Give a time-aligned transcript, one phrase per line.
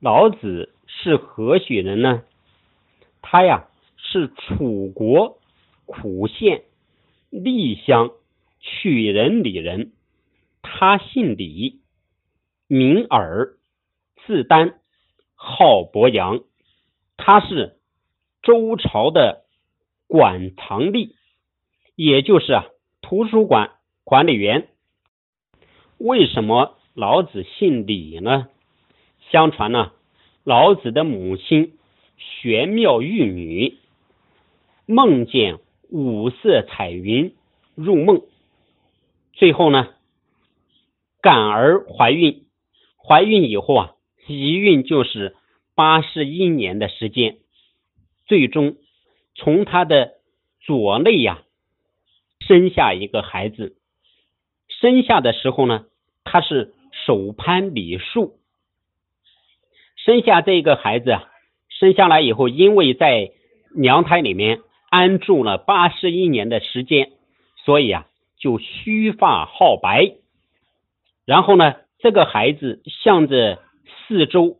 [0.00, 2.22] 老子是何许人呢？
[3.20, 5.40] 他呀是楚国
[5.86, 6.62] 苦县
[7.30, 8.12] 厉乡
[8.60, 9.90] 曲人里人，
[10.62, 11.80] 他姓李，
[12.68, 13.56] 名耳，
[14.24, 14.78] 字丹，
[15.34, 16.44] 号伯阳。
[17.16, 17.76] 他是
[18.40, 19.42] 周朝的
[20.06, 21.14] 馆藏吏，
[21.96, 22.66] 也就是啊
[23.02, 23.72] 图书馆
[24.04, 24.68] 管理员。
[25.98, 28.48] 为什么老子姓李呢？
[29.30, 29.92] 相传呢，
[30.44, 31.74] 老子的母亲
[32.16, 33.76] 玄妙玉女
[34.86, 35.58] 梦见
[35.90, 37.34] 五色彩云
[37.74, 38.22] 入梦，
[39.34, 39.88] 最后呢，
[41.20, 42.44] 感而怀孕。
[42.96, 43.94] 怀孕以后啊，
[44.26, 45.36] 一孕就是
[45.74, 47.36] 八十一年的时间，
[48.26, 48.76] 最终
[49.34, 50.14] 从她的
[50.60, 51.42] 左肋呀
[52.40, 53.76] 生下一个孩子。
[54.68, 55.86] 生下的时候呢，
[56.24, 56.74] 她是
[57.06, 58.37] 手攀李树。
[60.08, 61.18] 生下这个孩子，
[61.68, 63.30] 生下来以后，因为在
[63.76, 67.10] 娘胎里面安住了八十一年的时间，
[67.62, 68.06] 所以啊，
[68.38, 70.14] 就须发皓白。
[71.26, 74.56] 然后呢，这个孩子向着四周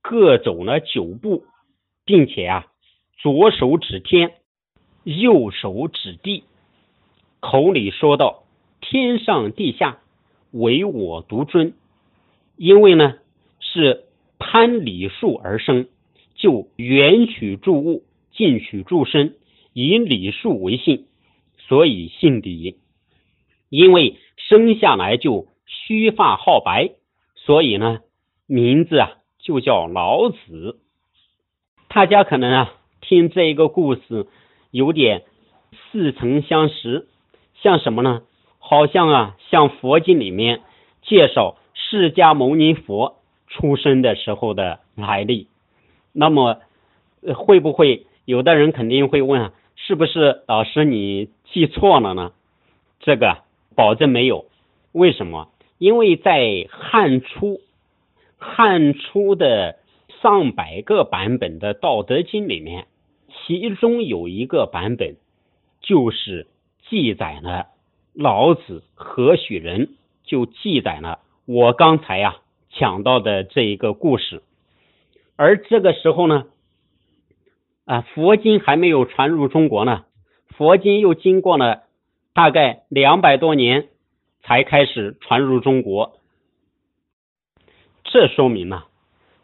[0.00, 1.44] 各走了九步，
[2.06, 2.66] 并且啊，
[3.18, 4.32] 左手指天，
[5.04, 6.44] 右手指地，
[7.40, 8.44] 口里说道
[8.80, 9.98] ：“天上地下，
[10.52, 11.74] 唯我独尊。”
[12.56, 13.18] 因为呢，
[13.60, 14.06] 是。
[14.40, 15.86] 攀礼数而生，
[16.34, 18.02] 就远取诸物，
[18.32, 19.36] 近取诸身，
[19.74, 21.04] 以礼数为姓，
[21.58, 22.78] 所以姓李。
[23.68, 26.90] 因为生下来就须发好白，
[27.36, 28.00] 所以呢，
[28.46, 30.80] 名字啊就叫老子。
[31.88, 34.26] 大家可能啊听这一个故事
[34.72, 35.22] 有点
[35.92, 37.06] 似曾相识，
[37.62, 38.22] 像什么呢？
[38.58, 40.62] 好像啊像佛经里面
[41.02, 43.19] 介绍释迦牟尼佛。
[43.50, 45.48] 出生的时候的来历，
[46.12, 46.60] 那么
[47.36, 49.52] 会不会有的人肯定会问啊？
[49.76, 52.32] 是不是老师你记错了呢？
[53.00, 53.38] 这个
[53.74, 54.46] 保证没有。
[54.92, 55.48] 为什么？
[55.78, 57.60] 因为在汉初，
[58.38, 59.78] 汉初的
[60.20, 62.86] 上百个版本的《道德经》里面，
[63.28, 65.16] 其中有一个版本
[65.80, 66.46] 就是
[66.88, 67.68] 记载了
[68.12, 69.88] 老子何许人，
[70.24, 72.36] 就记载了我刚才呀。
[72.80, 74.40] 讲到的这一个故事，
[75.36, 76.46] 而这个时候呢，
[77.84, 80.06] 啊，佛经还没有传入中国呢，
[80.56, 81.82] 佛经又经过了
[82.32, 83.88] 大概两百多年
[84.42, 86.18] 才开始传入中国，
[88.04, 88.84] 这说明呢，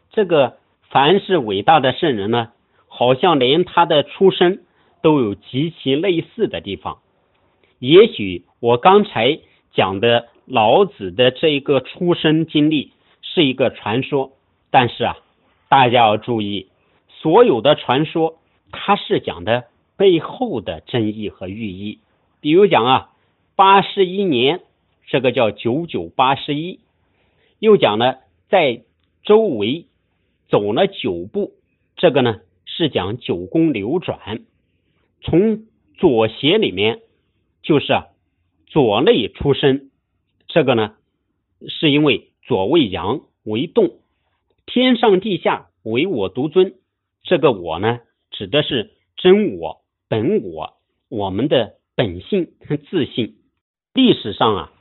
[0.09, 0.57] 这个
[0.89, 2.53] 凡是伟大的圣人呢，
[2.87, 4.61] 好像连他的出生
[5.03, 6.97] 都有极其类似的地方。
[7.77, 9.37] 也许我刚才
[9.73, 12.93] 讲的老子的这一个出生经历。
[13.37, 14.31] 是一个传说，
[14.71, 15.15] 但是啊，
[15.69, 16.69] 大家要注意，
[17.07, 18.39] 所有的传说
[18.71, 19.65] 它是讲的
[19.95, 21.99] 背后的真意和寓意。
[22.41, 23.11] 比如讲啊，
[23.55, 24.61] 八十一年，
[25.05, 26.79] 这个叫九九八十一；
[27.59, 28.15] 又讲呢，
[28.49, 28.81] 在
[29.21, 29.85] 周围
[30.49, 31.51] 走了九步，
[31.95, 34.41] 这个呢是讲九宫流转。
[35.21, 35.67] 从
[35.99, 37.01] 左斜里面
[37.61, 38.07] 就是啊
[38.65, 39.91] 左肋出生，
[40.47, 40.95] 这个呢
[41.67, 42.31] 是因为。
[42.47, 43.89] 左为阳为动，
[44.65, 46.75] 天上地下唯我独尊。
[47.23, 47.99] 这个我呢，
[48.31, 50.75] 指的是真我、本我，
[51.09, 53.35] 我们的本性和自信。
[53.93, 54.71] 历史上啊，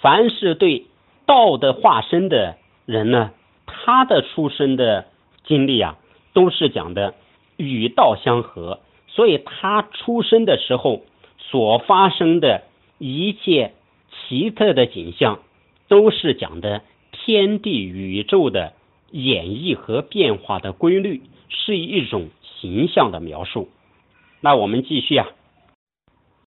[0.00, 0.86] 凡是对
[1.26, 3.32] 道的化身的人呢，
[3.66, 5.06] 他的出生的
[5.48, 5.98] 经历啊，
[6.32, 7.14] 都是讲的
[7.56, 11.02] 与道相合，所以他出生的时候
[11.38, 12.62] 所发生的
[12.98, 13.74] 一切
[14.12, 15.40] 奇特的景象，
[15.88, 16.82] 都是讲的。
[17.26, 18.74] 天地宇宙的
[19.10, 22.28] 演绎和变化的规律，是一种
[22.60, 23.68] 形象的描述。
[24.40, 25.26] 那我们继续啊。